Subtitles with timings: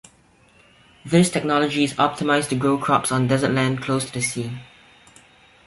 [1.05, 4.57] This technology is optimized to grow crops on desert land close to the sea.